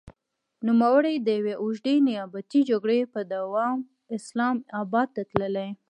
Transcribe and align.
نوموړی 0.67 1.15
د 1.19 1.27
يوې 1.39 1.53
اوږدې 1.61 1.95
نيابتي 2.07 2.59
جګړې 2.69 2.99
په 3.13 3.19
دوام 3.33 3.77
اسلام 4.17 4.55
اباد 4.81 5.07
ته 5.15 5.21
تللی. 5.29 5.69